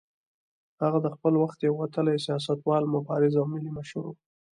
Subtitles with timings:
[0.81, 4.11] هغه د خپل وخت یو وتلی سیاستوال، مبارز او ملي مشر و.